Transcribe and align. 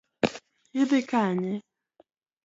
Idhi 0.81 1.01
Kanye? 1.09 1.53